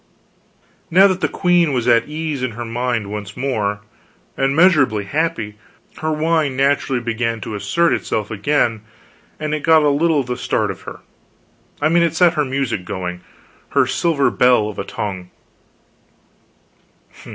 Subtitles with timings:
[0.89, 3.81] Now that the queen was at ease in her mind once more,
[4.35, 5.57] and measurably happy,
[5.99, 8.81] her wine naturally began to assert itself again,
[9.39, 11.01] and it got a little the start of her.
[11.83, 13.21] I mean it set her music going
[13.77, 15.29] her silver bell of a tongue.